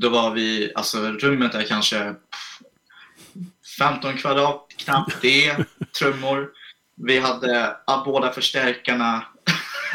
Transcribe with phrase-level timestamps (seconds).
[0.00, 2.14] då var vi, alltså rummet är kanske
[3.78, 5.56] 15 kvadrat, knappt det,
[5.98, 6.50] trummor.
[6.96, 9.24] Vi hade båda förstärkarna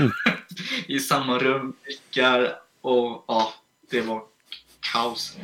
[0.87, 3.53] i samma rum, mickar och ja,
[3.91, 4.21] det var
[4.93, 5.37] kaos.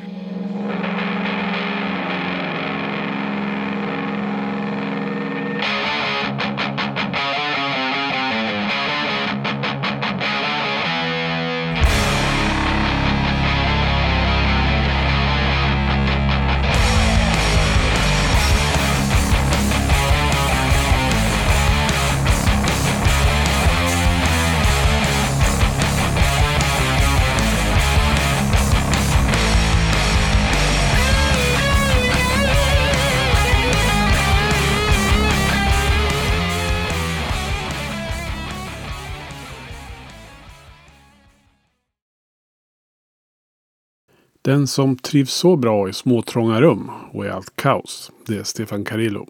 [44.49, 48.43] Den som trivs så bra i små trånga rum och i allt kaos, det är
[48.43, 49.27] Stefan Carillo.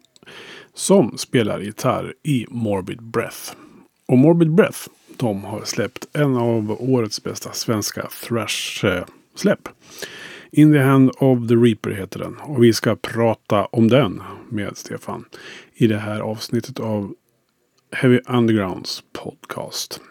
[0.74, 3.54] Som spelar gitarr i Morbid Breath.
[4.06, 4.80] Och Morbid Breath,
[5.18, 9.70] de har släppt en av årets bästa svenska thrash-släpp.
[10.52, 12.38] In the hand of the Reaper heter den.
[12.38, 15.26] Och vi ska prata om den med Stefan
[15.74, 17.14] i det här avsnittet av
[17.92, 20.02] Heavy Undergrounds podcast.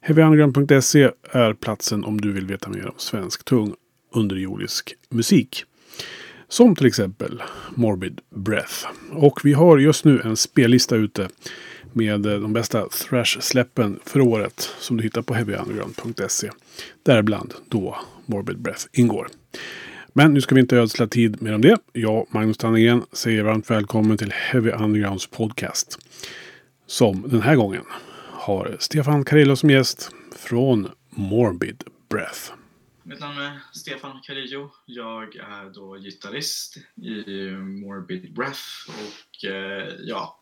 [0.00, 3.74] HeavyUnderground.se är platsen om du vill veta mer om svensk tung
[4.16, 5.64] underjordisk musik.
[6.48, 7.42] Som till exempel
[7.74, 8.86] Morbid Breath.
[9.12, 11.28] Och vi har just nu en spellista ute
[11.92, 16.50] med eh, de bästa thrash-släppen för året som du hittar på heavyunderground.se.
[17.02, 19.28] Däribland då Morbid Breath ingår.
[20.12, 21.78] Men nu ska vi inte ödsla tid mer om det.
[21.92, 25.98] Jag, Magnus Tannegren, säger varmt välkommen till Heavy Undergrounds podcast.
[26.86, 27.82] Som den här gången
[28.32, 32.55] har Stefan Carillo som gäst från Morbid Breath.
[33.08, 34.70] Mitt namn är Stefan Carillo.
[34.86, 40.40] Jag är då gitarrist i Morbid Breath och eh, ja,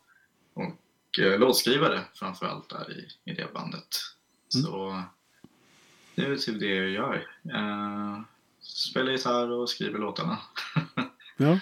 [0.53, 3.87] och eh, låtskrivare framförallt där i, i det bandet.
[4.55, 4.65] Mm.
[4.65, 5.03] Så
[6.15, 7.27] det är väl typ det jag gör.
[7.53, 8.21] Eh,
[8.61, 10.37] spelar gitarr och skriver låtarna.
[11.37, 11.59] ja.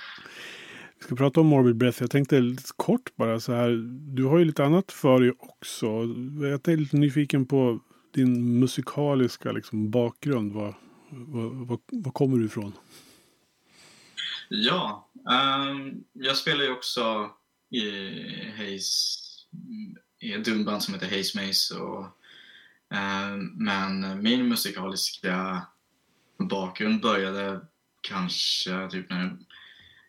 [0.99, 1.97] Vi ska prata om Morbid Breath.
[2.01, 3.69] Jag tänkte lite kort bara så här.
[4.15, 5.85] Du har ju lite annat för dig också.
[6.41, 7.79] Jag är lite nyfiken på
[8.11, 10.53] din musikaliska liksom, bakgrund.
[10.53, 10.73] Vad,
[11.13, 12.73] var, var, kommer du ifrån?
[14.49, 17.31] Ja, um, jag spelar ju också
[17.69, 17.81] i
[18.57, 19.17] Hayes,
[20.19, 21.75] i ett dumband som heter Hayes Maze.
[21.75, 22.05] Och,
[22.89, 25.67] um, men min musikaliska
[26.37, 27.61] bakgrund började
[28.01, 29.37] kanske typ när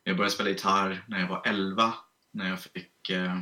[0.04, 1.94] jag började spela gitarr när jag var 11.
[2.30, 3.40] När jag fick uh,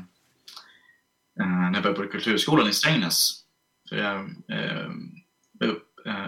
[1.34, 3.44] när jag började på Kulturskolan i Strängnäs.
[3.88, 4.30] För jag
[5.62, 5.74] Eh,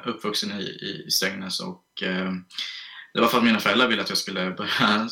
[0.05, 2.33] uppvuxen i, i Strängnäs och eh,
[3.15, 5.09] det var för att mina föräldrar ville att jag skulle börja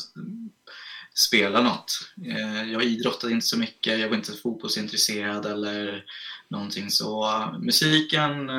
[1.13, 2.11] spela något.
[2.25, 6.03] Eh, jag idrottade inte så mycket, jag var inte fotbollsintresserad eller
[6.49, 7.29] någonting så
[7.59, 8.51] musiken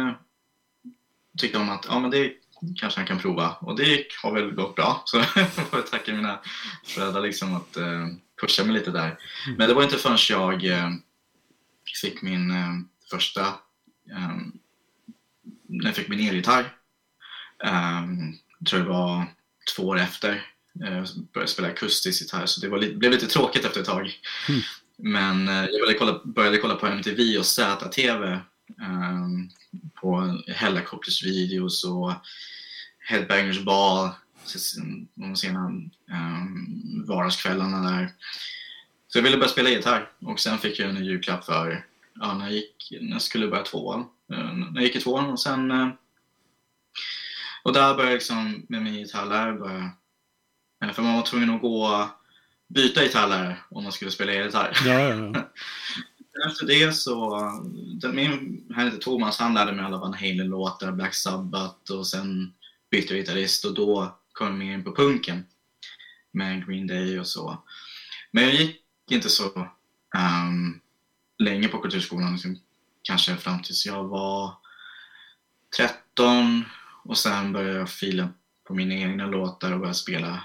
[1.38, 2.32] tyckte de att ja, men det
[2.76, 5.02] kanske han kan prova och det har väl gått bra.
[5.04, 6.40] Så jag får tacka mina
[6.84, 7.76] föräldrar liksom att
[8.40, 9.18] pusha mig lite där.
[9.46, 9.58] Mm.
[9.58, 10.62] Men det var inte förrän jag
[12.02, 12.52] fick min
[13.10, 13.54] första
[15.68, 16.74] när jag fick min elgitarr.
[17.64, 18.38] Um,
[18.68, 19.26] tror det var
[19.76, 20.46] två år efter.
[20.72, 24.20] Jag började spela akustisk gitarr så det var li blev lite tråkigt efter ett tag.
[24.48, 24.60] Mm.
[24.96, 28.40] Men uh, jag började kolla, började kolla på MTV och ZTV um,
[28.82, 29.50] ehm,
[29.94, 32.12] på Hellacopters-videos och
[32.98, 34.10] Headbangers Ball,
[35.14, 38.12] de sena um, vardagskvällarna där.
[39.08, 41.86] Så jag ville börja spela gitarr och sen fick jag en julklapp för,
[42.20, 45.30] ja, när, jag gick, när jag skulle börja tvåan, Eh, när jag gick i tvåan
[45.30, 45.88] och sen eh,
[47.62, 49.90] och där började jag liksom med min gitarrlärare
[50.82, 52.10] eh, för man var tvungen att gå
[52.68, 54.76] byta gitarrlärare om man skulle spela elgitarr.
[54.86, 55.50] Ja, ja, ja.
[56.46, 57.50] Efter det så,
[58.12, 62.54] min, han heter Thomas, han lärde mig alla Van Halen-låtar, Black Sabbath och sen
[62.90, 65.44] bytte jag gitarrist och då kom jag mer in på punken
[66.32, 67.62] med Green Day och så.
[68.30, 69.68] Men jag gick inte så
[70.16, 70.80] um,
[71.38, 72.32] länge på kulturskolan.
[72.32, 72.58] Liksom
[73.04, 74.54] kanske fram tills jag var
[75.76, 76.64] 13
[77.04, 78.28] och sen började jag fila
[78.66, 80.44] på mina egna låtar och började spela,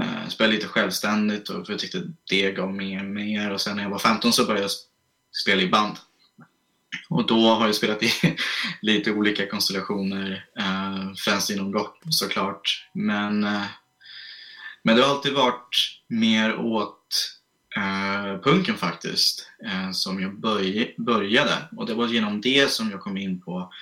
[0.00, 3.76] eh, spela lite självständigt och för jag tyckte det gav mer och mer och sen
[3.76, 4.70] när jag var 15 så började jag
[5.42, 5.96] spela i band.
[7.08, 8.12] Och då har jag spelat i
[8.82, 12.88] lite olika konstellationer, eh, främst inom rock såklart.
[12.94, 13.64] Men, eh,
[14.82, 17.39] men det har alltid varit mer åt
[17.76, 21.56] eh, punken faktiskt, eh, som jag börj började.
[21.76, 23.72] Och det var genom det som jag kom in på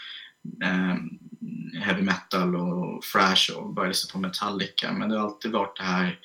[0.63, 0.97] eh,
[1.81, 4.93] heavy metal och thrash och började lyssna på Metallica.
[4.93, 6.19] Men det har alltid varit det här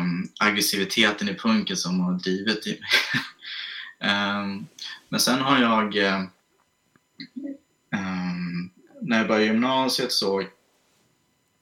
[0.00, 2.90] um, aggressiviteten i punken som har drivit i mig.
[4.10, 4.66] um,
[5.08, 5.96] men sen har jag
[7.92, 8.70] um,
[9.00, 10.44] när jag började gymnasiet så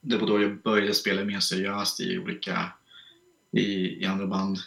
[0.01, 2.73] det var då jag började spela mer seriöst i olika
[3.53, 4.59] i, i andra band.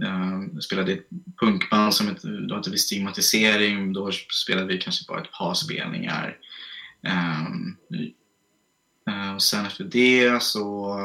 [0.00, 1.08] Uh, spelade i ett
[1.40, 3.92] punkband som hette, då hette vi Stigmatisering.
[3.92, 4.12] Då
[4.42, 6.36] spelade vi kanske bara ett par spelningar.
[7.02, 7.76] Um,
[9.08, 10.98] uh, och sen efter det så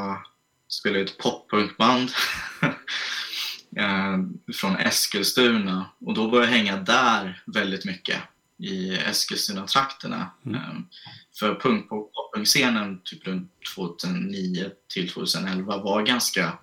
[0.68, 2.10] spelade jag ett poppunkband
[3.78, 5.86] uh, från Eskilstuna.
[6.00, 8.18] Och då började jag hänga där väldigt mycket
[8.60, 10.32] i Eskilstuna-trakterna.
[10.46, 10.62] Mm.
[10.62, 10.88] Um,
[11.40, 16.58] för punk på punkscenen typ runt 2009 till 2011 var ganska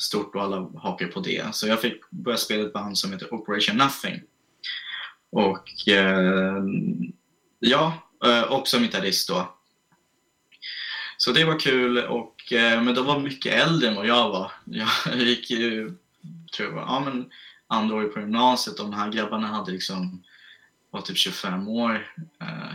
[0.00, 1.54] stort och alla hakar på det.
[1.54, 4.22] Så jag fick börja spela ett band som heter Operation Nothing.
[5.32, 6.64] Och eh,
[7.58, 9.56] ja, eh, också gitarrist då.
[11.16, 14.52] Så det var kul, och, eh, men de var mycket äldre än vad jag var.
[14.64, 15.94] Jag gick ju,
[16.56, 17.30] tror jag, ja, men
[17.66, 20.22] andra året på gymnasiet och de här grabbarna hade liksom,
[20.90, 22.14] var typ 25 år.
[22.40, 22.72] Eh,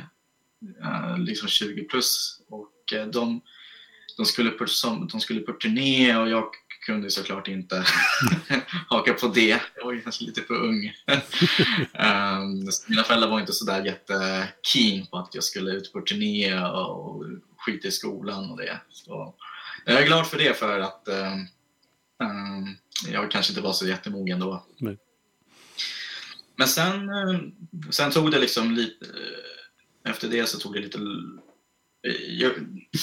[0.83, 2.41] eh liksom 20 plus.
[2.49, 3.41] Och eh, de,
[4.17, 4.65] de, skulle på,
[5.11, 6.49] de skulle på turné och jag
[6.85, 7.85] kunde såklart inte
[8.87, 9.61] haka på det.
[9.75, 10.93] Jag var kanske lite för ung.
[11.93, 17.23] um, mina föräldrar var inte sådär jättekeen på att jag skulle ut på turné och
[17.57, 18.79] skita i skolan och det.
[18.89, 19.35] Så
[19.85, 22.77] jag är glad för det för att um,
[23.07, 24.65] jag kanske inte var så jättemogen då.
[24.77, 24.97] Nej.
[26.57, 27.09] Men sen,
[27.89, 29.05] sen tog det liksom lite
[30.05, 30.99] efter det så tog det lite...
[32.27, 32.51] Jag,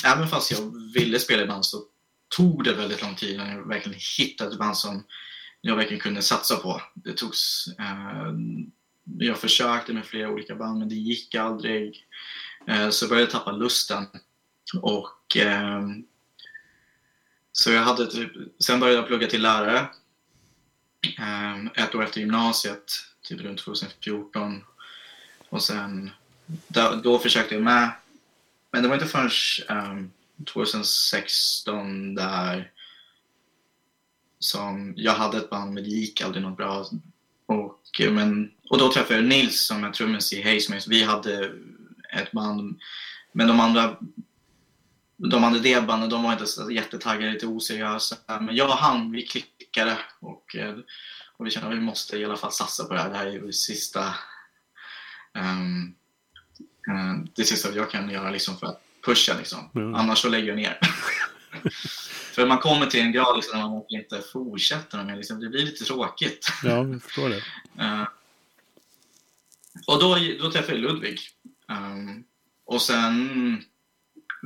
[0.05, 1.83] även fast jag ville spela i band så
[2.37, 5.05] tog det väldigt lång tid innan jag verkligen hittade ett band som
[5.61, 6.83] jag verkligen kunde satsa på.
[6.95, 7.69] Det togs...
[7.79, 8.33] Eh,
[9.19, 12.07] jag försökte med flera olika band men det gick aldrig.
[12.69, 14.07] Eh, så jag började tappa lusten.
[14.83, 15.37] Och...
[15.37, 15.83] Eh,
[17.53, 18.33] så jag hade typ...
[18.59, 19.89] Sen började jag plugga till lärare.
[21.19, 22.93] Eh, ett år efter gymnasiet,
[23.23, 24.65] typ runt 2014.
[25.49, 26.11] Och sen
[26.69, 27.91] då, då försökte jag med.
[28.71, 29.31] Men det var inte förrän
[29.69, 30.11] ehm,
[30.45, 32.71] 2016 där
[34.39, 36.87] som jag hade ett band men det gick aldrig något bra.
[37.47, 40.91] Och, men, och då träffade jag Nils som är trummis i Hazemaze.
[40.91, 41.53] Vi hade
[42.13, 42.81] ett band,
[43.33, 43.97] men de andra
[45.31, 48.17] de andra det bandet, de var inte så jättetaggade, lite oseriösa.
[48.27, 50.77] Men jag och han, vi klickade och, eh,
[51.37, 53.11] och vi kände att vi måste i alla fall satsa på det här.
[53.11, 54.15] Det här är det sista
[55.35, 55.95] um,
[57.35, 59.35] det sista jag kan göra liksom för att pusha.
[59.39, 59.71] Liksom.
[59.75, 59.95] Mm.
[59.95, 60.79] Annars så lägger jag ner.
[62.33, 65.05] för man kommer till en grad liksom, när man inte fortsätter.
[65.05, 66.49] Men liksom, det blir lite tråkigt.
[66.63, 67.43] Ja, jag förstår det.
[67.83, 68.09] Uh,
[69.87, 71.21] och då, då träffade jag Ludvig.
[71.69, 72.25] Um,
[72.65, 73.65] och sen,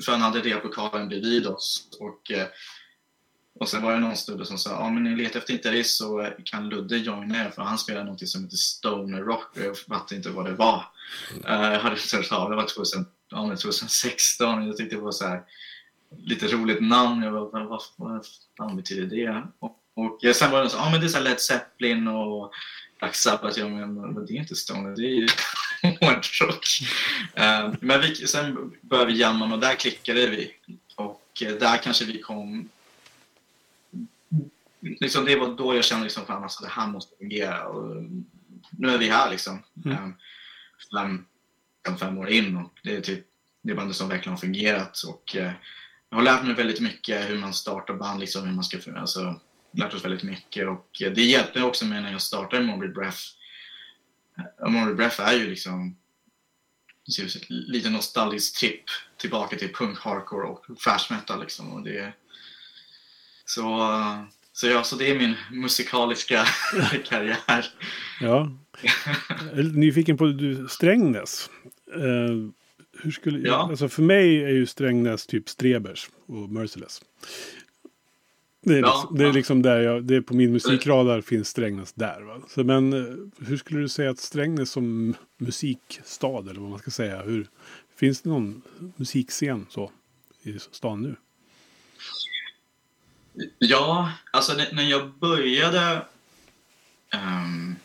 [0.05, 1.89] för han hade replokalen bredvid oss.
[2.01, 2.45] Och, uh,
[3.61, 6.31] och sen var det någon snubbe som sa, ja men ni letar efter gitarrist så
[6.45, 10.17] kan Ludde joina er för han spelar något som heter Stoner Rock och jag fattade
[10.17, 10.85] inte vad det var.
[11.35, 15.27] Uh, jag hade hört av det, var 2000, ja, 2016 jag tyckte det var så
[15.27, 15.43] här,
[16.19, 17.23] lite roligt namn.
[17.23, 18.27] Jag bara, vad, vad
[18.57, 19.47] fan betyder det?
[19.59, 22.53] Och, och sen var det så, ja men det är så Led Zeppelin och
[22.99, 23.59] Black Sabbath.
[23.59, 25.29] Ja men, det är inte Stoner, det är ju
[26.01, 26.67] hårdrock.
[27.39, 30.51] uh, men vi, sen började vi jamma och där klickade vi.
[30.97, 32.69] Och uh, där kanske vi kom
[34.81, 37.67] liksom, det var då jag kände liksom, att alltså, det här måste fungera.
[37.67, 38.05] Och
[38.71, 39.63] nu är vi här liksom.
[39.85, 40.15] Mm.
[40.93, 41.25] Fem,
[41.99, 43.27] fem år in och det är typ
[43.63, 45.03] det bandet som verkligen har fungerat.
[45.03, 45.53] Och, eh,
[46.11, 49.41] jag har lärt mig väldigt mycket hur man startar band, liksom, hur man ska, alltså,
[49.73, 53.23] lärt oss väldigt mycket och eh, det hjälpte också mig när jag startade Morbid Breath.
[54.39, 55.97] Eh, Morbid Breath är ju liksom
[57.49, 58.85] lite nostalgisk tripp
[59.17, 61.73] tillbaka till punk, hardcore och thrash metal liksom.
[61.73, 62.13] Och det,
[63.45, 63.91] så
[64.57, 66.45] så ja, så det är min musikaliska
[67.05, 67.67] karriär.
[68.21, 68.51] Ja.
[68.83, 71.51] Jag är nyfiken på du, Strängnäs.
[71.97, 72.51] Uh,
[73.03, 73.69] hur skulle, ja.
[73.71, 77.03] alltså för mig är ju Strängnäs typ Strebers och Merciless.
[78.63, 81.49] Det är, ja, liksom, det är liksom där jag, det är på min musikradar finns
[81.49, 82.21] Strängnäs där.
[82.23, 82.43] Va?
[82.49, 86.91] Så, men uh, hur skulle du säga att Strängnäs som musikstad eller vad man ska
[86.91, 87.23] säga.
[87.23, 87.47] Hur,
[87.97, 88.63] finns det någon
[88.97, 89.91] musikscen så
[90.43, 91.17] i stan nu?
[93.59, 96.03] Ja, alltså när jag började
[97.15, 97.77] um,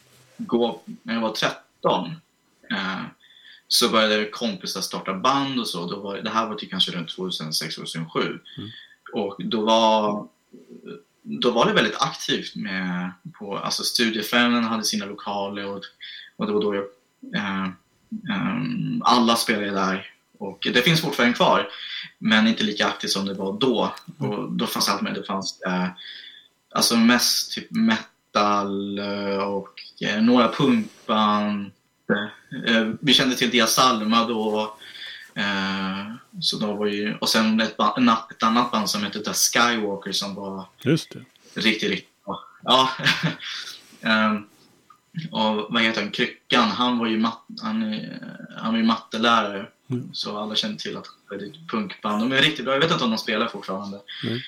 [0.47, 2.15] gå, när jag var 13,
[2.71, 3.01] uh, eh,
[3.67, 5.85] så började kompisar starta band och så.
[5.85, 8.21] Då var, det här var till kanske runt 2006-2007.
[8.23, 8.39] Mm.
[9.13, 10.27] Och då var,
[11.21, 15.83] då var det väldigt aktivt med på, alltså Studiefrämjaren hade sina lokaler och,
[16.35, 16.83] och det var då jag,
[17.35, 17.69] uh,
[18.29, 21.69] um, alla spelade där Och det finns fortfarande kvar,
[22.17, 23.93] men inte lika aktivt som det var då.
[24.17, 25.13] Och då fanns allt med.
[25.13, 25.87] Det fanns eh,
[26.71, 27.71] alltså mest typ
[28.31, 31.71] metal eh, och eh, några punkband.
[32.67, 34.77] Eh, vi kände till Dia Salma då.
[36.41, 40.11] Så då var ju, och sen ett, band, ett annat band som hette The Skywalker
[40.11, 41.19] som var Just det.
[41.61, 42.43] riktigt, riktigt bra.
[42.63, 42.89] Ja.
[44.03, 44.47] Ehm,
[45.31, 47.95] och vad heter han, Kryckan, han var ju, mat, han,
[48.57, 49.67] han var ju mattelärare.
[49.89, 50.09] Mm.
[50.13, 52.21] Så alla kände till att det är ett punkband.
[52.21, 53.99] De är riktigt bra, jag vet inte om de spelar fortfarande.
[54.23, 54.39] Mm.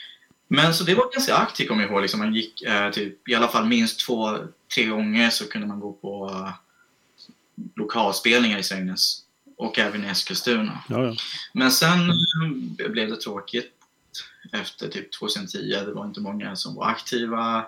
[0.56, 2.02] Men så det var ganska aktivt kommer jag ihåg.
[2.02, 4.38] Liksom, man gick eh, typ, i alla fall minst två,
[4.76, 6.52] tre gånger så kunde man gå på eh,
[7.76, 9.22] lokalspelningar i Strängnäs.
[9.58, 10.84] Och även i Eskilstuna.
[10.90, 11.16] Ja, ja.
[11.54, 12.00] Men sen
[12.42, 13.72] mm, blev det tråkigt
[14.52, 15.58] efter typ 2010.
[15.86, 17.66] Det var inte många som var aktiva.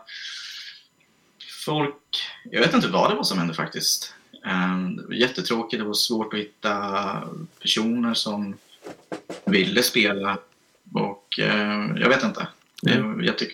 [1.65, 4.13] Folk, jag vet inte vad det var som hände faktiskt.
[4.45, 7.23] Eh, Det var jättetråkigt, det var svårt att hitta
[7.61, 8.57] personer som
[9.45, 10.37] ville spela.
[10.93, 12.47] Och eh, jag vet inte.
[12.81, 13.45] Var jätte...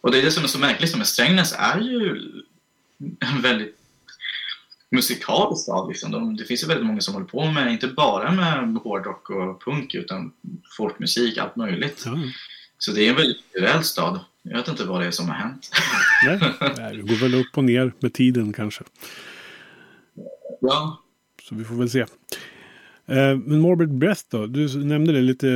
[0.00, 2.32] Och det är det som är så märkligt med Strängnäs är ju
[3.20, 3.76] en väldigt
[4.90, 5.88] musikalisk stad.
[5.88, 6.10] Liksom.
[6.10, 9.64] De, det finns ju väldigt många som håller på med, inte bara med hårdrock och
[9.64, 10.32] punk, utan
[10.76, 12.02] folkmusik, allt möjligt.
[12.04, 12.18] ja.
[12.78, 14.20] Så det är en väldigt kulturell stad.
[14.42, 15.70] Jag vet inte vad det är som har hänt.
[16.76, 18.84] Nej, det går väl upp och ner med tiden kanske.
[20.60, 21.02] Ja.
[21.42, 22.00] Så vi får väl se.
[22.00, 22.06] Eh,
[23.44, 24.46] men Morbid Breath då?
[24.46, 25.46] Du nämnde det lite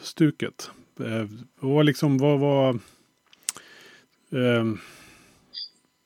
[0.00, 0.70] stuket.
[1.00, 1.26] Eh,
[1.60, 2.70] vad var liksom, vad var...
[4.30, 4.64] Eh,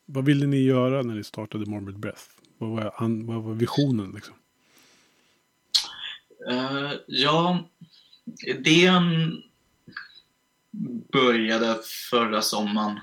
[0.07, 2.23] vad ville ni göra när ni startade Morbid Breath?
[2.59, 4.35] Vad var, an, vad var visionen liksom?
[6.51, 7.69] Uh, ja,
[8.47, 9.43] idén
[11.13, 11.79] började
[12.11, 13.01] förra sommaren.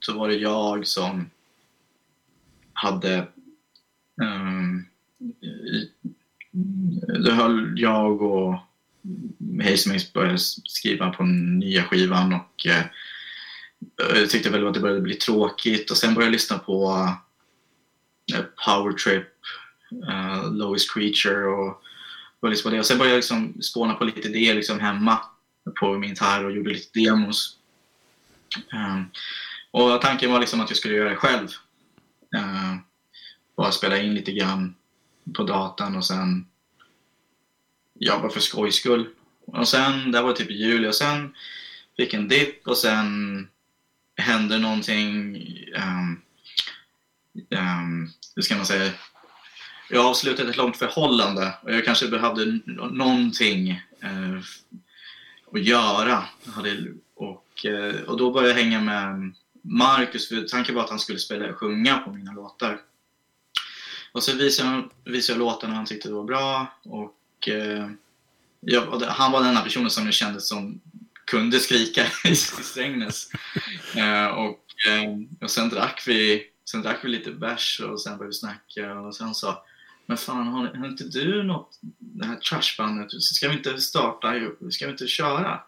[0.00, 1.30] Så var det jag som
[2.72, 3.28] hade...
[4.22, 4.86] Eh, um,
[7.24, 8.58] då höll jag och
[9.62, 12.84] Hazemaze började skriva på nya skivan och eh,
[13.96, 17.08] jag tyckte väl att det började bli tråkigt och sen började jag lyssna på
[18.34, 19.28] eh, Power Trip,
[19.92, 21.82] uh, Creature och
[22.44, 22.78] och, liksom det.
[22.78, 25.20] och sen började jag liksom spåna på lite idéer liksom hemma
[25.80, 27.56] på min gitarr och gjorde lite demos.
[28.72, 29.10] Um,
[29.70, 31.48] och tanken var liksom att jag skulle göra det själv.
[32.36, 32.76] Uh,
[33.56, 34.74] bara spela in lite grann
[35.34, 36.46] på datan och sen
[38.06, 39.06] jobba för skojs skull.
[39.46, 41.34] Och sen, det var typ i juli och sen
[41.96, 43.48] fick en dipp och sen
[44.16, 45.36] hände någonting.
[45.76, 46.22] Um,
[47.50, 48.92] um, hur ska man säga?
[49.90, 54.40] Jag avslutade ett långt förhållande och jag kanske behövde någonting uh,
[55.52, 56.24] att göra.
[57.14, 59.32] Och, uh, och då började jag hänga med
[59.62, 62.80] Marcus, för tanken var att han skulle spela sjunga på mina låtar.
[64.12, 66.66] Och så visade jag, visade jag låtarna och han tyckte det var bra.
[66.84, 67.14] Och,
[67.48, 67.90] eh,
[68.60, 70.80] jag, och det- han var den enda personen som jag kände som
[71.24, 73.30] kunde skrika i Strängnäs.
[73.96, 75.10] Eh, och, eh,
[75.40, 79.16] och sen drack vi Sen drack vi lite bärs och sen började vi snacka och
[79.16, 79.64] sen sa
[80.06, 84.34] Men fan, har, har inte du något, det här trashbandet, ska vi inte starta,
[84.70, 85.60] ska vi inte köra?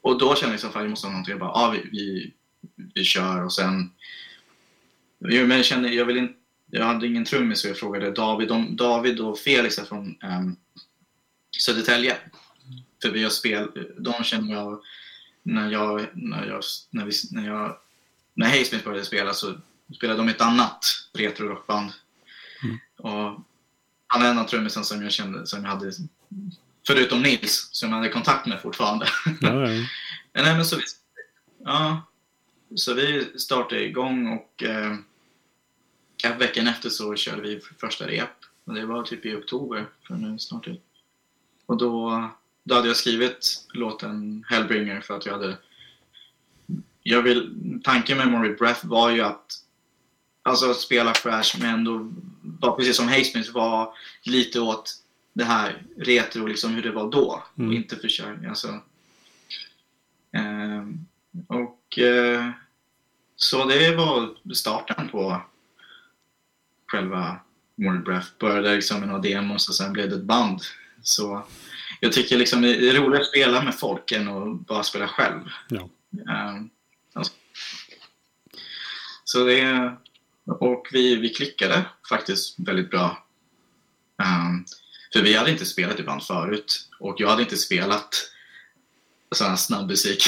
[0.00, 1.30] Och då kände jag så fan, vi måste ha någonting.
[1.32, 2.32] Jag bara, ja vi, vi,
[2.94, 3.90] vi kör och sen
[5.18, 6.38] men jag kände, jag vill inte
[6.74, 10.56] jag hade ingen trummis så jag frågade David, de, David och Felix är från um,
[11.60, 12.16] Södertälje.
[13.02, 14.82] För vi har spel, de känner jag
[15.42, 17.76] när jag, när jag, när vi, när jag,
[18.34, 19.54] när Hazemate började spela så
[19.96, 21.92] spelade de ett annat retro-rockband.
[22.62, 22.78] Mm.
[22.98, 23.40] Och
[24.06, 25.92] han är en av trummisen som jag kände, som jag hade,
[26.86, 29.06] förutom Nils, som jag hade kontakt med fortfarande.
[29.40, 29.86] Ja, ja.
[30.42, 30.82] Nej, men så, vi,
[31.64, 32.02] ja,
[32.74, 34.96] så vi startade igång och eh,
[36.32, 38.30] veckan efter så körde vi första rep.
[38.64, 40.82] Och det var typ i oktober, för nu snart ut.
[41.66, 42.28] Och då,
[42.64, 45.56] då hade jag skrivit låten Hellbringer för att jag hade...
[47.02, 49.60] Jag vill, tanken med Morbid Breath var ju att
[50.42, 52.12] alltså att spela Crash men ändå
[52.42, 54.92] var precis som Hazemate var lite åt
[55.32, 57.42] det här retro, liksom hur det var då.
[57.58, 57.68] Mm.
[57.68, 58.80] Och inte försöka, alltså
[60.34, 61.06] Ehm,
[61.46, 62.50] och eh,
[63.36, 65.42] så det var starten på
[66.94, 67.36] själva
[67.76, 68.28] Morbid Breath.
[68.38, 70.60] Började liksom med några demos och sen blev det ett band.
[71.02, 71.46] Så
[72.00, 75.40] jag tycker liksom det är roligare att spela med folk än att bara spela själv.
[75.68, 75.88] Ja.
[76.32, 76.70] Ehm,
[77.12, 77.32] alltså.
[79.24, 79.92] Så det,
[80.44, 83.26] och vi, vi klickade faktiskt väldigt bra.
[84.22, 84.64] Ehm,
[85.12, 88.30] för vi hade inte spelat i band förut och jag hade inte spelat
[89.34, 90.24] sån här snabb musik.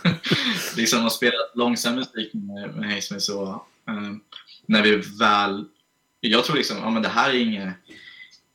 [0.76, 4.20] liksom att spela långsam musik med, med Hazemate så um,
[4.66, 5.64] när vi väl,
[6.30, 7.74] jag tror liksom, ja men det här är inget,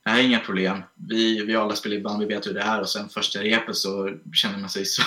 [0.04, 0.84] det här är inga problem.
[0.96, 3.76] Vi, vi alla spelar i band, vi vet hur det är och sen första repet
[3.76, 5.04] så känner man sig så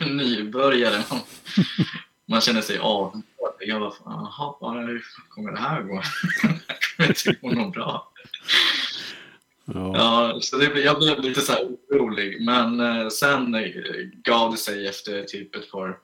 [0.06, 1.04] nybörjare.
[1.10, 1.20] Man,
[2.26, 3.22] man känner sig av.
[3.60, 6.02] Jag bara, jaha, hur kommer det här gå?
[6.42, 8.12] det kommer inte gå något bra.
[9.64, 9.92] Ja.
[9.94, 12.44] ja, så det, jag blev lite så här orolig.
[12.44, 13.70] Men eh, sen eh,
[14.24, 15.98] gav det sig efter typ ett par,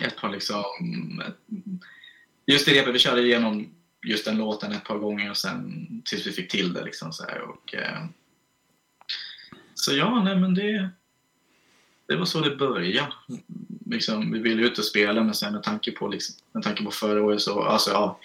[0.00, 0.64] ett par liksom,
[2.46, 3.68] just det repet vi körde igenom
[4.02, 6.84] just den låten ett par gånger och sen tills vi fick till det.
[6.84, 8.04] Liksom så, här, och, eh,
[9.74, 10.90] så ja, nej men det,
[12.06, 13.12] det var så det började.
[13.86, 16.90] Liksom, vi ville ut och spela men sen med tanke på, liksom, med tanke på
[16.90, 18.20] förra året så, alltså ja,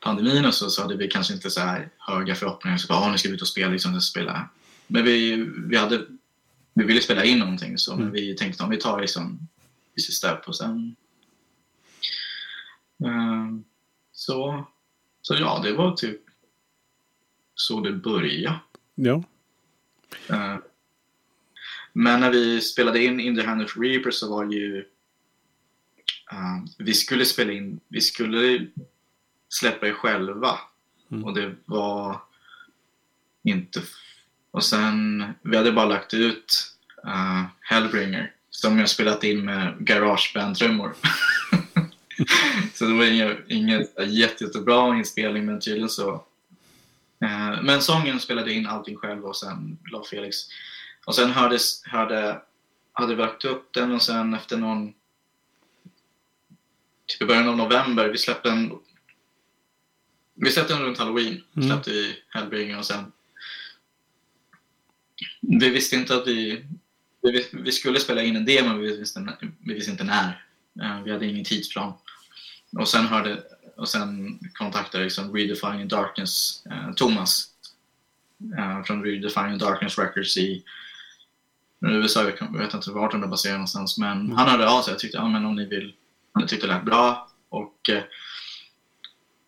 [0.00, 2.76] pandemin och så, så hade vi kanske inte så här höga förhoppningar.
[2.76, 4.48] Så bara, ah, nu ska vi ut och spela, liksom, spela.
[4.86, 6.06] Men vi, vi, hade,
[6.74, 8.10] vi ville spela in någonting så mm.
[8.10, 9.48] vi tänkte om vi tar liksom
[9.96, 10.96] This Step och sen
[13.04, 13.60] uh,
[14.12, 14.66] så
[15.22, 16.20] så ja, det var typ
[17.54, 18.60] så det började.
[18.94, 19.22] Ja.
[20.30, 20.56] Uh,
[21.92, 24.78] men när vi spelade in In the Hand of Reaper så var ju...
[26.32, 28.66] Uh, vi skulle spela in, vi skulle
[29.48, 30.58] släppa det själva.
[31.10, 31.24] Mm.
[31.24, 32.20] Och det var
[33.44, 33.82] inte...
[34.50, 36.76] Och sen, vi hade bara lagt ut
[37.06, 40.94] uh, Hellbringer som jag spelat in med garageband-trummor.
[42.74, 46.24] så det var ingen, ingen jätte, jättebra inspelning, men tydligen så.
[47.22, 50.36] Eh, men sången spelade in allting själv och sen la Felix.
[51.06, 52.42] Och sen hördes, hörde,
[52.92, 54.94] hade vi lagt upp den och sen efter någon...
[57.06, 58.78] Typ i början av november, vi släppte en...
[60.34, 61.68] Vi släppte den runt halloween, mm.
[61.68, 63.12] släppte vi Hellbringer och sen...
[65.40, 66.64] Vi visste inte att vi...
[67.22, 70.44] Vi, vi skulle spela in en demo, men vi visste, vi visste inte när.
[70.82, 71.92] Eh, vi hade ingen tidsplan.
[72.78, 73.42] Och sen, hörde,
[73.76, 77.48] och sen kontaktade liksom Redefining Darkness, eh, Thomas
[78.58, 80.64] eh, från Redefining Darkness Records i
[81.80, 82.22] USA.
[82.40, 83.98] Jag vet inte vart de är baserade någonstans.
[83.98, 84.36] Men mm.
[84.36, 84.92] han hörde av sig.
[84.92, 85.94] Jag tyckte ja, men om ni vill.
[86.32, 87.28] Han tyckte det lät bra.
[87.48, 88.02] Och eh,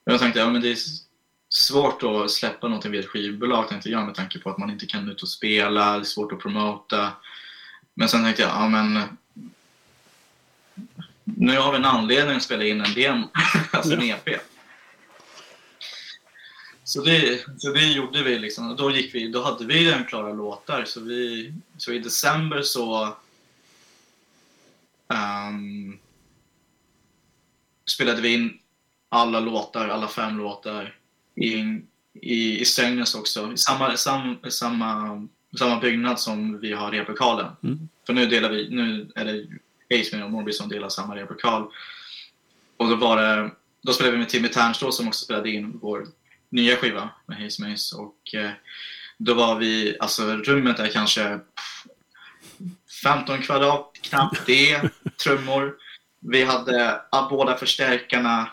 [0.05, 0.79] jag tänkte ja, men det är
[1.49, 4.87] svårt att släppa någonting via ett skivbolag tänkte jag med tanke på att man inte
[4.87, 5.93] kan ut och spela.
[5.93, 7.13] Det är svårt att promota.
[7.95, 9.03] Men sen tänkte jag ja, men
[11.25, 13.29] nu har vi en anledning att spela in en demo,
[13.71, 14.29] alltså en EP.
[16.85, 18.77] Så det, så det gjorde vi liksom.
[18.77, 20.85] Då, gick vi, då hade vi den klara låtar.
[20.85, 23.17] Så, vi, så i december så
[25.09, 25.99] um,
[27.87, 28.59] spelade vi in
[29.09, 30.99] alla låtar, alla fem låtar
[31.35, 31.81] i,
[32.13, 33.53] i, i Strängnäs också.
[33.53, 37.53] I samma, sam, samma, samma byggnad som vi har replokalen.
[37.63, 37.89] Mm.
[38.07, 39.47] För nu delar vi, nu är det
[39.91, 41.71] Aceman och Morby som delar samma replokal.
[42.77, 43.51] Och då var det,
[43.83, 46.07] då spelade vi med Timmy Ternstå som också spelade in vår
[46.49, 47.97] nya skiva med Haze Maze.
[47.97, 48.51] Och eh,
[49.19, 51.41] då var vi, alltså rummet är kanske
[53.03, 54.91] 15 kvadrat, knappt det,
[55.25, 55.77] trummor.
[56.21, 58.51] Vi hade båda förstärkarna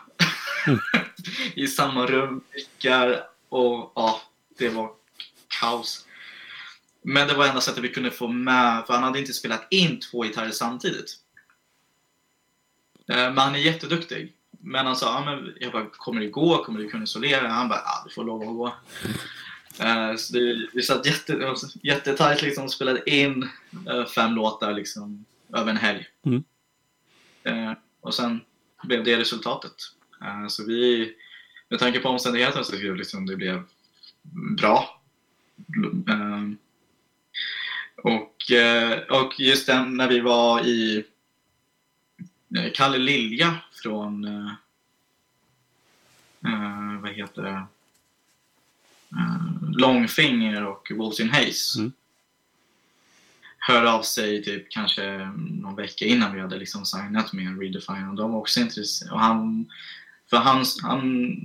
[1.54, 4.22] i samma rum, mickar och ja,
[4.58, 4.90] det var
[5.60, 6.06] kaos.
[7.02, 10.00] Men det var enda sättet vi kunde få med, för han hade inte spelat in
[10.00, 11.16] två gitarrer samtidigt.
[13.08, 14.32] Eh, men han är jätteduktig.
[14.60, 16.64] Men han sa, ja, men jag bara, kommer det gå?
[16.64, 17.48] Kommer du kunna isolera?
[17.48, 18.66] Han bara, ja, du får lov att gå.
[19.84, 23.48] Uh, så det, vi satt jätte, jättetajt liksom, och spelade in
[23.88, 26.06] uh, fem låtar liksom, över en helg.
[26.26, 26.44] Mm.
[27.48, 28.40] Uh, och sen
[28.82, 29.74] blev det resultatet.
[30.48, 31.12] så vi,
[31.68, 33.62] med tanke på omständigheterna så blev liksom, det blev
[34.58, 35.00] bra.
[38.02, 38.36] och,
[39.20, 41.11] och just den, när vi var i Eh,
[42.74, 44.52] Kalle Lilja från uh,
[46.46, 47.66] uh, vad heter det?
[49.12, 51.78] Uh, Långfinger och Wolves in Haze.
[51.78, 51.92] Mm.
[53.58, 58.16] Hörde av sig typ kanske någon vecka innan vi hade liksom signat med Redefine och
[58.16, 59.14] de var också intresserade.
[59.14, 59.66] Och han,
[60.30, 61.36] för han, han,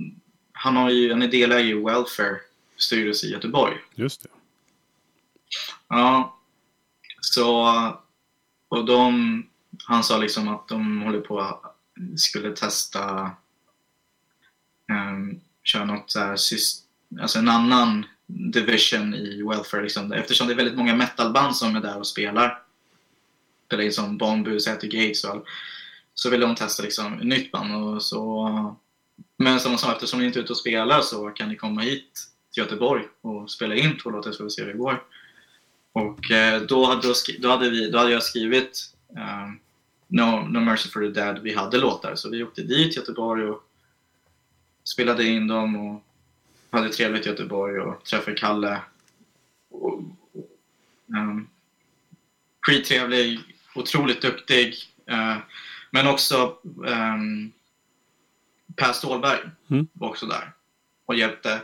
[0.52, 2.36] han, har ju, han är delägare i Welfare
[2.76, 3.76] styrelse i Göteborg.
[3.94, 4.28] Just det.
[5.88, 6.38] Ja.
[7.20, 7.66] Så,
[8.68, 9.44] och de
[9.84, 11.76] han sa liksom att de håller på att
[12.16, 13.30] skulle testa
[14.90, 16.36] um, köra något så här,
[17.20, 20.12] alltså en annan division i Welfare liksom.
[20.12, 22.62] Eftersom det är väldigt många metalband som är där och spelar.
[23.66, 25.44] Spelar in som Bonbu, Säter Gates och all,
[26.14, 28.76] Så vill de testa liksom ett nytt band och så
[29.36, 31.80] men som de sa, eftersom ni inte är ute och spelar så kan ni komma
[31.80, 35.02] hit till Göteborg och spela in två låtar så vi se hur det går.
[35.92, 39.60] Och eh, då, hade, då, hade vi, då hade jag skrivit um,
[40.06, 42.14] no, no Mercy for the Dead, vi hade låtar.
[42.14, 43.62] Så vi åkte dit till Göteborg och
[44.84, 45.76] spelade in dem.
[45.76, 46.04] Och
[46.70, 48.80] hade trevligt i Göteborg och träffade Kalle.
[49.70, 50.02] Och,
[51.06, 51.48] um,
[52.60, 53.40] skittrevlig,
[53.74, 54.74] otroligt duktig.
[55.10, 55.36] Uh,
[55.90, 57.52] men också um,
[58.76, 59.88] Per Stålberg Mm.
[59.92, 60.52] var också där
[61.06, 61.60] och hjälpte,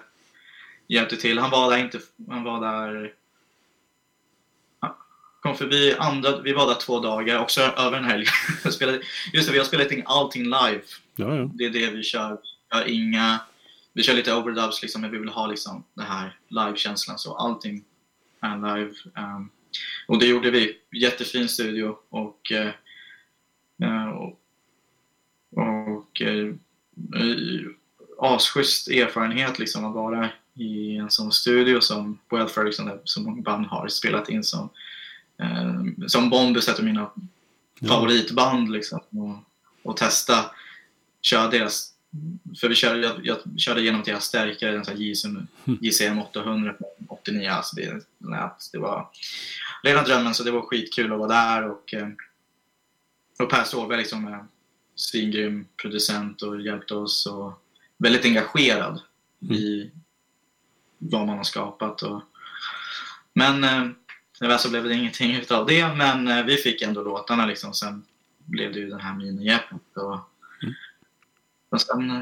[0.87, 1.39] hjälpte till.
[1.39, 3.15] Han var där inte, han var där
[5.45, 8.27] kom förbi andra, vi var där två dagar, också över en helg.
[8.65, 10.81] Just det, vi har spelat in allting live.
[11.17, 11.51] Ja, ja.
[11.55, 12.39] Det är det vi kör.
[12.71, 13.41] Vi har inga,
[13.93, 17.19] vi kör lite overdubs liksom, men vi vill ha liksom den här live-känslan.
[17.19, 17.85] Så allting
[18.41, 18.91] är live.
[19.17, 19.51] Um,
[20.09, 20.77] och det gjorde vi.
[20.93, 24.41] Jättefin studio och, eh, och,
[25.57, 26.55] och eh,
[28.19, 33.67] asschysst erfarenhet liksom att vara i en sån studio som Ferguson, där så många band
[33.67, 34.71] har spelat in som,
[36.07, 37.11] som Bombus, av mina
[37.81, 37.89] Ja.
[37.89, 39.01] favoritband liksom.
[39.11, 39.37] Och,
[39.91, 40.51] och testa,
[41.23, 41.93] köra deras,
[42.61, 45.37] för vi körde, jag, jag körde igenom deras stärkare, här JSM,
[45.81, 48.07] JCM 800 från 89, alltså det,
[48.73, 49.09] det var
[49.83, 52.09] rena drömmen så det var skitkul att vara där och, eh,
[53.39, 54.45] och Per Ståhlberg liksom är
[54.95, 57.63] svingrym producent och hjälpte oss och
[57.99, 59.01] väldigt engagerad
[59.51, 59.91] i
[60.99, 62.03] vad man har skapat.
[62.03, 62.23] Och,
[63.33, 63.89] men eh,
[64.45, 67.75] tyvärr så blev det ingenting utav det, men eh, vi fick ändå låtarna liksom.
[67.75, 68.03] Sen
[68.45, 70.19] blev det ju den här minigäpet och,
[70.63, 70.75] Mm.
[71.69, 72.21] och sen, eh,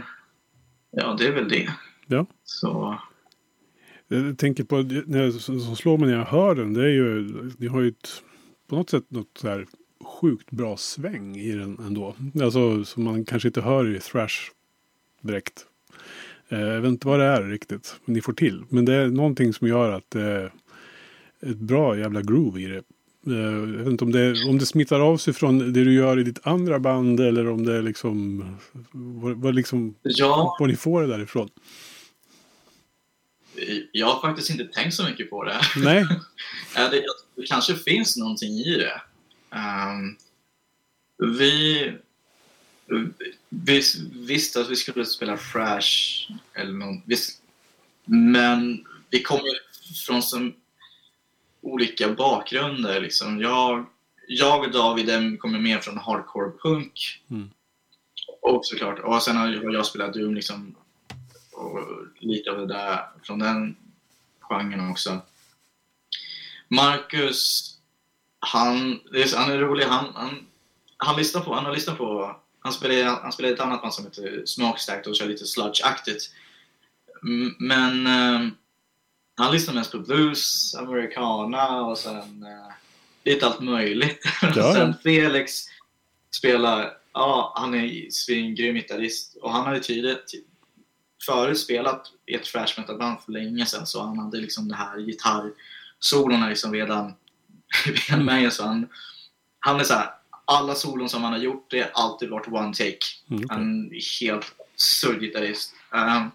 [0.90, 1.70] ja det är väl det.
[2.06, 2.26] Ja.
[2.44, 2.98] Så,
[4.08, 4.76] Jag tänker på,
[5.18, 7.22] jag, som slår mig när jag hör den, det är ju,
[7.58, 8.22] ni har ju ett,
[8.68, 9.66] på något sätt något så här
[10.04, 12.16] sjukt bra sväng i den ändå.
[12.42, 14.50] Alltså som man kanske inte hör i thrash
[15.20, 15.66] direkt.
[16.48, 18.64] Eh, Jag vet inte vad det är riktigt, men ni får till.
[18.68, 20.52] Men det är någonting som gör att det
[21.46, 22.82] ett bra jävla groove i det.
[23.26, 26.18] Eh, Jag vet inte om det, om det smittar av sig från det du gör
[26.18, 28.44] i ditt andra band eller om det är liksom,
[28.92, 31.50] vad, liksom, ja, var ni får det därifrån.
[33.92, 35.60] jag har faktiskt inte tänkt så mycket på det.
[35.76, 36.06] Nej,
[36.74, 37.04] det,
[37.36, 39.02] det kanske finns någonting i det.
[39.56, 40.16] Ehm,
[41.38, 41.92] vi,
[43.48, 47.42] vi visste att vi skulle spela Fresh, eller någon, visst,
[48.04, 49.50] men vi kommer
[50.06, 50.50] från så
[51.62, 53.00] olika bakgrunder.
[53.00, 53.40] Liksom.
[53.40, 53.86] Jag,
[54.28, 57.22] jag och David kommer mer från hardcore punk.
[57.30, 57.50] Mm.
[58.42, 60.74] Och såklart, och sen har jag, spelat Doom liksom,
[61.52, 61.78] och
[62.18, 63.76] lite av det där från den
[64.40, 65.20] genren också.
[66.68, 67.70] Marcus,
[68.38, 69.84] han, är, han är rolig.
[69.84, 70.46] Han, han,
[70.96, 74.04] han lyssnar på, han har lyssnat på, han spelar, han spelar ett annat band som
[74.04, 76.30] heter Smokestack och kör lite sludge-aktigt.
[77.58, 78.48] Men eh,
[79.36, 82.72] han lyssnar mest på blues, americana och sen eh,
[83.24, 84.20] lite allt möjligt.
[84.42, 84.74] ja.
[84.74, 85.64] sen Felix
[86.36, 90.34] spelar, ja han är svingrym gitarrist och han har ju tidigt
[91.26, 94.74] förut spelat i ett thrash metal band för länge sedan så han hade liksom det
[94.74, 97.14] här gitarrsolorna liksom redan,
[97.84, 98.88] redan med så han,
[99.58, 100.10] han är så här,
[100.44, 102.98] alla solon som han har gjort det har alltid varit one take.
[103.30, 103.46] Mm, okej.
[103.50, 105.74] Han är helt absurd gitarrist.
[105.94, 106.30] Ehm,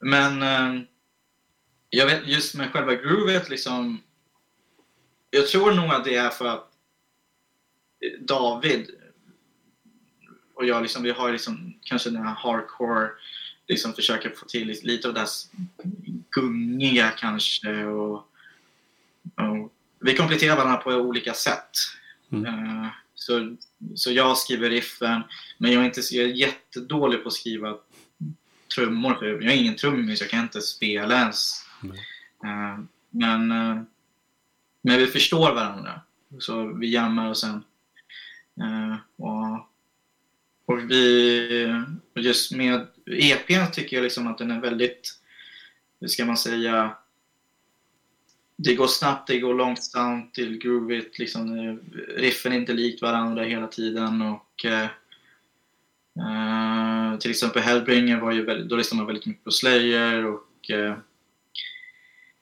[0.00, 0.86] men ehm,
[1.90, 4.02] jag vet just med själva groovet liksom.
[5.30, 6.70] Jag tror nog att det är för att
[8.20, 8.90] David
[10.54, 13.10] och jag liksom, vi har liksom kanske den här hardcore
[13.68, 15.28] liksom försöker få till lite- av det här
[16.30, 18.14] gungiga kanske och,
[19.34, 21.70] och vi kompletterar varandra på olika sätt.
[22.32, 22.44] Mm.
[22.44, 23.56] Eh, så,
[23.94, 25.22] så jag skriver riffen,
[25.58, 27.76] men jag är, inte, jag är jättedålig på att skriva
[28.74, 29.14] trummor.
[29.14, 31.64] För jag är ingen trummis, jag kan inte spela ens.
[31.82, 32.88] Mm.
[33.10, 33.82] Men, eh,
[34.82, 36.00] men vi förstår varandra.
[36.38, 37.64] Så vi jammar och sen...
[38.60, 39.68] Eh, och,
[40.64, 41.84] och vi...
[42.14, 45.16] Just med EPn tycker jag liksom att den är väldigt...
[46.00, 46.96] Hur ska man säga?
[48.56, 51.18] Det går snabbt, det går långsamt, det är groovigt.
[51.18, 51.78] Liksom,
[52.16, 54.22] riffen är inte likt varandra hela tiden.
[54.22, 54.88] Och, eh,
[57.18, 60.24] till exempel Hellbringer, var ju väldigt, då lyssnade man väldigt mycket på Slayer.
[60.24, 60.96] Och, eh,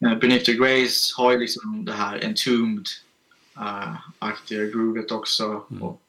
[0.04, 5.66] eh, the Grace har ju liksom det här Entombed-aktiga groovet också.
[5.70, 5.82] Mm.
[5.82, 6.02] Och,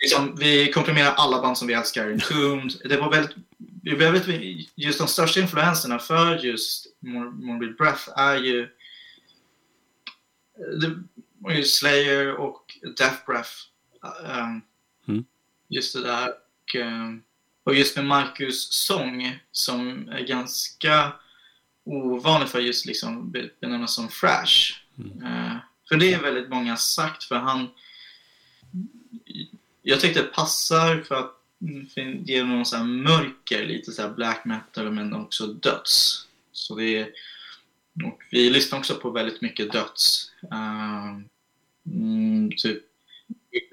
[0.00, 2.10] liksom, vi komprimerar alla band som vi älskar.
[2.10, 2.72] Entombed.
[2.84, 3.36] Det var väldigt,
[3.82, 4.32] vi behöver,
[4.74, 8.68] just de största influenserna för just Mor- Morbid Breath är ju
[10.80, 11.02] det
[11.38, 13.50] var ju Slayer och Death Breath.
[14.24, 14.62] Um,
[15.08, 15.24] Mm.
[15.68, 16.28] Just det där.
[16.28, 16.76] Och,
[17.64, 21.12] och just med Marcus sång som är ganska
[21.88, 24.74] ovanlig för just liksom be- benämnas som fresh.
[24.98, 25.22] Mm.
[25.22, 25.56] Eh,
[25.88, 27.68] för det är väldigt många sagt för han
[29.82, 31.34] jag tyckte det passar för att
[31.94, 36.26] fin- ger någon så mörker, lite så här black metal men också döds.
[36.52, 37.08] Så det är,
[38.04, 40.32] och vi lyssnar också på väldigt mycket döds.
[40.52, 41.20] Uh,
[41.86, 42.82] mm, typ,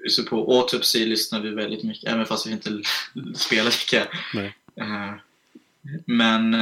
[0.08, 2.82] så på Autopsy lyssnar vi väldigt mycket, även fast vi inte
[3.34, 4.02] spelar lika.
[4.76, 5.14] Eh,
[6.06, 6.54] men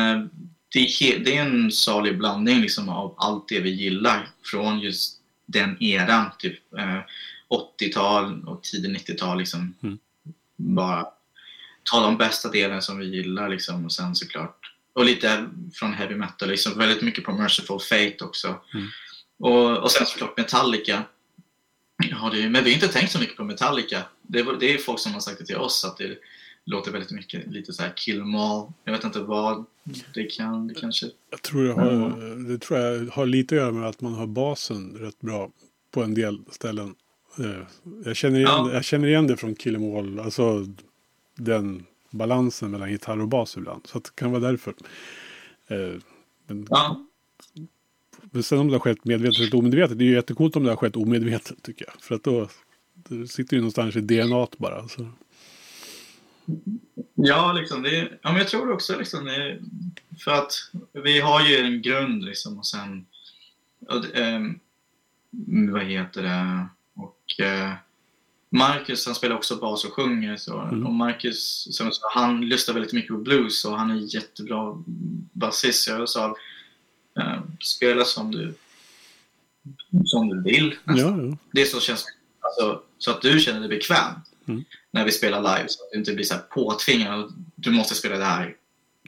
[0.75, 6.31] det, är en salig blandning liksom av allt det vi gillar från just den eran,
[6.39, 7.01] typ eh,
[7.81, 9.39] 80-tal och tidigt 90-tal.
[9.39, 9.75] Liksom.
[9.83, 9.99] Mm.
[10.57, 11.07] Bara
[11.91, 16.15] ta de bästa delarna som vi gillar liksom, och sen såklart och lite från heavy
[16.15, 18.61] metal, liksom, väldigt mycket på Merciful Fate också.
[18.75, 18.89] Mm.
[19.39, 21.03] Och, och sen såklart Metallica.
[22.11, 24.03] Ja, det, men vi har inte tänkt så mycket på Metallica.
[24.23, 26.19] Det, det är folk som har sagt det till oss att det
[26.67, 28.73] låter väldigt mycket lite så här Kill 'em all.
[28.85, 29.65] Jag vet inte vad
[30.15, 31.07] det kan, det kanske...
[31.31, 34.27] Jag tror det har, det tror jag har lite att göra med att man har
[34.27, 35.51] basen rätt bra
[35.91, 36.95] på en del ställen.
[37.39, 37.67] Eh,
[38.05, 38.73] Jag känner igen, Ja.
[38.73, 40.67] jag känner igen det från Kill 'em All, alltså
[41.37, 43.87] den balansen mellan gitarr och bas ibland.
[43.87, 44.75] Så det kan vara därför.
[45.69, 45.77] Eh,
[46.47, 47.07] Men, Ja,
[48.31, 50.71] men sen om det har skett medvetet eller omedvetet, det är ju jättecoolt om det
[50.71, 52.03] har skett omedvetet tycker jag.
[52.03, 52.49] För att då
[52.95, 54.89] det sitter ju någonstans i DNA bara.
[54.89, 55.07] Så.
[57.15, 59.59] Ja, liksom, det, ja men jag tror också liksom det,
[60.25, 60.53] för att
[60.93, 63.07] vi har ju en grund liksom och sen
[63.89, 64.59] och, ehm,
[65.73, 67.73] vad heter det och eh,
[68.51, 70.87] Marcus han spelar också bas och sjunger så Mm.
[70.87, 74.83] och Marcus sa, han lyssnar väldigt mycket på blues och han är jättebra
[75.33, 76.37] basist så jag sa
[77.19, 78.55] eh, spela som du
[80.05, 81.37] som du vill Ja, ja.
[81.53, 82.07] det som känns
[82.41, 84.15] alltså, så att du känner dig bekväm
[84.47, 84.65] Mm.
[84.95, 88.19] När vi spelar live så att du inte blir så här påtvingad du måste spela
[88.19, 88.57] det här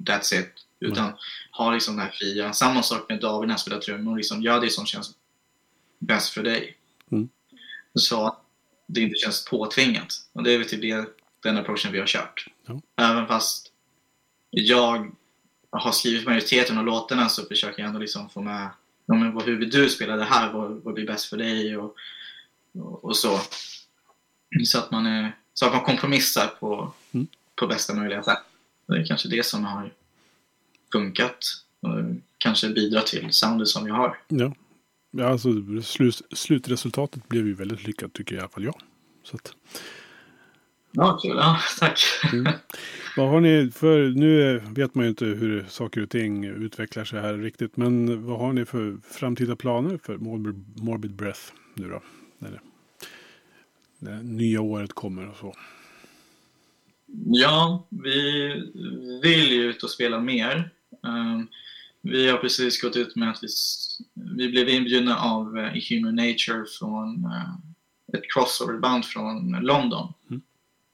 [0.01, 1.12] that's it utan
[1.51, 4.61] ha liksom den här fria samma sak med David när han spelar trummor liksom, gör
[4.61, 5.14] det som känns
[5.99, 6.77] bäst för dig
[7.12, 7.29] Mm.
[7.94, 8.40] så att
[8.87, 11.07] det inte känns påtvingat och det är väl typ det,
[11.42, 12.81] den approachen vi har kört Ja.
[12.96, 13.72] även fast
[14.51, 15.12] jag
[15.70, 18.68] har skrivit majoriteten av låtarna så försöker jag ändå liksom få med
[19.07, 20.53] ja, men vad, hur vill du spela det här?
[20.53, 21.77] Vad, vad blir bäst för dig?
[21.77, 21.96] Och,
[22.75, 23.40] och, och så.
[24.64, 27.26] Så att man, är, så att man kompromissar på, Mm.
[27.54, 28.38] på bästa möjliga sätt.
[28.86, 29.90] Det är kanske det som har
[30.92, 31.38] funkat
[31.80, 31.90] och
[32.38, 34.18] kanske bidrar till soundet som vi har.
[34.28, 34.52] ja.
[35.10, 35.48] ja alltså,
[35.82, 38.80] slut, slutresultatet blev ju väldigt lyckat tycker i alla fall jag.
[39.22, 39.54] Så att,
[40.90, 41.36] Ja, kul.
[41.36, 42.00] Ja, tack.
[42.32, 42.52] Mm.
[43.16, 47.20] Vad har ni för, nu vet man ju inte hur saker och ting utvecklar sig
[47.20, 51.40] här riktigt, men vad har ni för framtida planer för Morbid, Morbid Breath
[51.74, 52.02] nu då?
[52.38, 52.60] När
[53.98, 55.54] det, nya året kommer och så.
[57.26, 58.48] Ja, vi
[59.22, 60.70] vill ju ut och spela mer.
[61.02, 61.48] Um,
[62.02, 63.48] vi har precis gått ut med att vi,
[64.37, 67.54] vi blev inbjudna av uh, Human Nature från uh,
[68.12, 70.12] ett crossoverband från London.
[70.30, 70.42] Mm.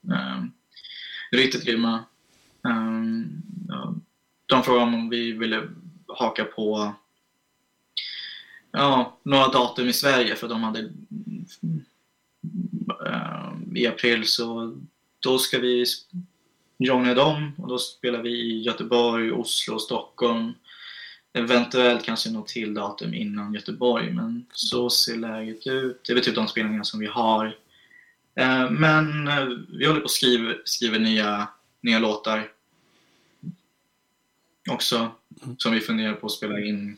[0.03, 0.53] Um,
[1.31, 2.05] riktigt grymma.
[3.69, 3.95] Ja,
[4.47, 5.69] de frågade om vi ville
[6.07, 6.95] haka på
[8.71, 10.93] ja, några datum i Sverige för de hade
[13.75, 14.77] i april så
[15.21, 15.85] då ska vi
[16.79, 20.53] joina dem och då spelar vi i Göteborg, Oslo, Stockholm.
[21.33, 26.05] Eventuellt kanske något till datum innan Göteborg, men så ser läget ut.
[26.05, 27.57] Det är väl typ de spelningar som vi har.
[28.35, 31.49] Eh, Men eh, vi håller på att skriva, skriva nya,
[31.81, 32.53] nya låtar
[34.71, 35.11] också,
[35.45, 35.57] Mm.
[35.59, 36.97] som vi funderar på att spela in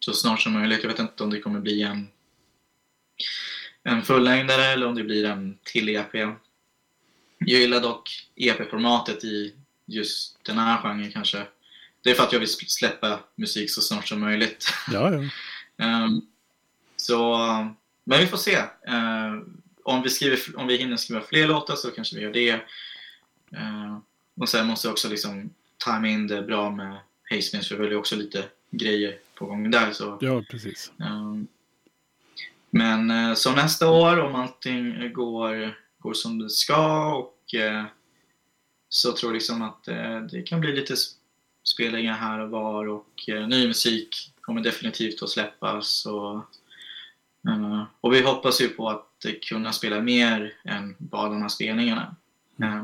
[0.00, 0.82] så snart som möjligt.
[0.82, 2.08] Jag vet inte om det kommer bli en,
[3.88, 6.14] en fullängdare eller om det blir en till EP.
[7.38, 9.54] Jag gillar dock EP-formatet i
[9.86, 11.46] just den här genren kanske.
[12.02, 14.66] Det är för att jag vill släppa musik så snart som möjligt.
[14.92, 15.22] Ja, ja.
[15.84, 16.20] Ehm,
[16.96, 17.36] så,
[18.04, 18.58] men vi får se.
[18.86, 22.50] Ehm, om, vi skriver, om vi hinner skriva fler låtar så kanske vi gör det.
[23.56, 24.00] Ehm,
[24.36, 26.98] och sen måste jag också liksom tajma in det bra med
[27.30, 29.92] Hazemins för vi har också lite grejer på gång där.
[29.92, 30.92] Så, ja precis.
[31.00, 31.46] ehm,
[32.70, 37.84] men eh, så nästa år om allting går, går som det ska och eh,
[38.88, 40.94] så tror jag liksom att eh, det kan bli lite
[41.64, 46.06] spelningar här och var och eh, ny musik kommer definitivt att släppas.
[46.06, 46.36] Och,
[47.48, 51.48] eh, och vi hoppas ju på att eh, kunna spela mer än bara de här
[51.48, 52.16] spelningarna.
[52.62, 52.82] Eh,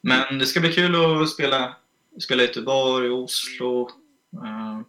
[0.00, 1.76] men det ska bli kul att spela,
[2.20, 3.90] spela i Göteborg, Oslo.
[4.32, 4.80] Eh,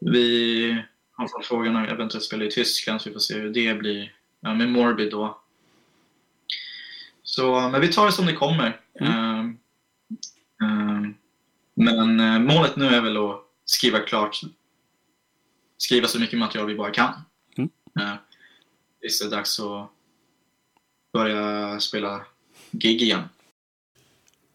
[0.00, 0.82] vi
[1.16, 4.12] har fått frågan om eventuellt spela i Tyskland så vi får se hur det blir.
[4.40, 5.40] Ja, med Morbid då.
[7.22, 8.80] Så, men vi tar det som det kommer.
[9.00, 9.40] Eh,
[10.62, 11.02] eh,
[11.74, 14.40] men eh, målet nu är väl att skriva klart,
[15.78, 17.12] skriva så mycket material vi bara kan.
[17.56, 17.70] Mm.
[19.00, 19.90] Tills det är dags att
[21.12, 22.26] börja spela
[22.70, 23.22] gig igen.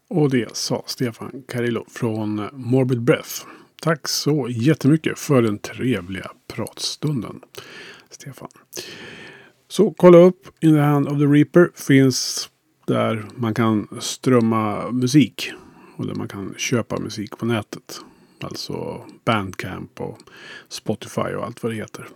[0.08, 3.46] Och det sa Stefan Carillo från Morbid Breath.
[3.84, 7.42] Tack så jättemycket för den trevliga pratstunden.
[8.10, 8.50] Stefan.
[9.68, 11.70] Så kolla upp In the Hand of the Reaper.
[11.76, 12.50] Finns
[12.88, 15.52] där man kan strömma musik.
[15.96, 18.02] Och där man kan köpa musik på nätet.
[18.42, 20.20] Alltså Bandcamp och
[20.70, 22.08] Spotify och allt vad det heter.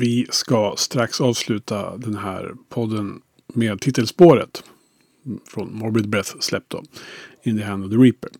[0.00, 3.20] Vi ska strax avsluta den här podden
[3.54, 4.62] med titelspåret.
[5.48, 6.82] Från Morbid Breath släppt då.
[7.42, 8.30] In the Hand of the Reaper.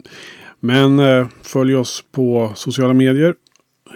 [0.60, 3.34] Men eh, följ oss på sociala medier.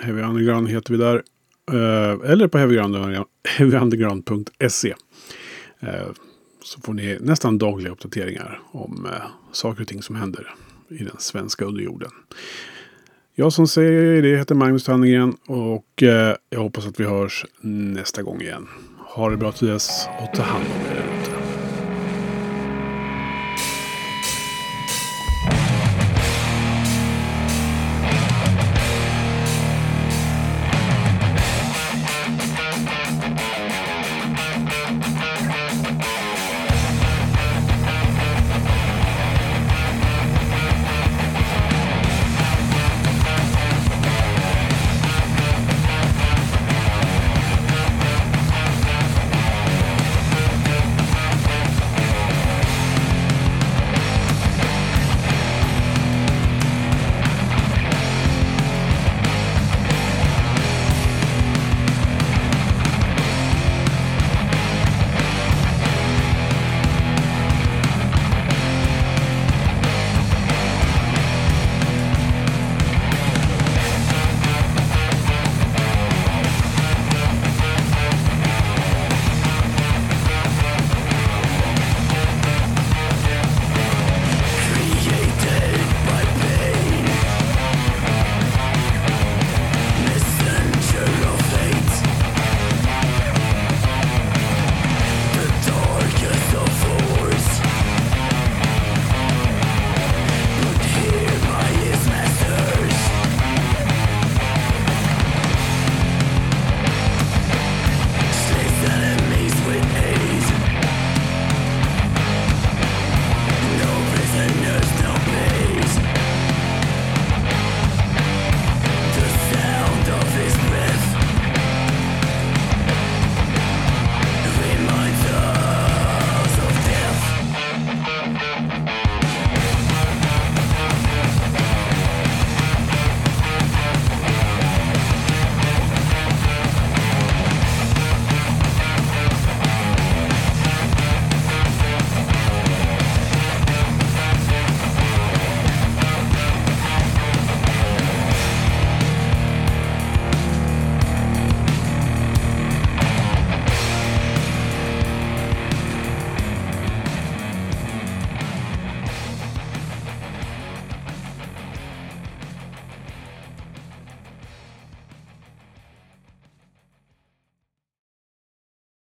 [0.03, 1.23] Heavy Underground heter vi där.
[1.73, 4.95] Eh, eller på heavyunderground.se.
[5.81, 6.09] Eh,
[6.63, 9.13] så får ni nästan dagliga uppdateringar om eh,
[9.53, 10.55] saker och ting som händer
[10.89, 12.11] i den svenska underjorden.
[13.35, 18.23] Jag som säger det heter Magnus Tannegren och eh, jag hoppas att vi hörs nästa
[18.23, 18.69] gång igen.
[18.99, 21.24] Ha det bra till dess och ta hand om er.